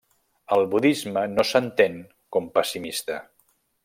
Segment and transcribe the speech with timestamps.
[0.55, 1.99] El budisme no s'entén
[2.37, 3.19] com pessimista.